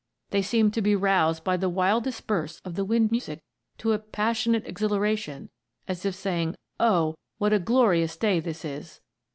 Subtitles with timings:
[0.31, 3.43] They seemed to be roused by the wildest bursts of the wind music
[3.77, 5.51] to a "passionate exhilaration,"
[5.87, 8.99] as if saying "Oh, what a glorious day this is!"